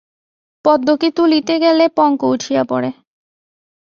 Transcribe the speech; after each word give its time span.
পদ্মকে 0.65 1.07
তুলিতে 1.11 1.53
গেলে 1.59 1.85
পঙ্ক 1.89 2.19
উঠিয়া 2.23 2.63
পড়ে। 2.63 2.89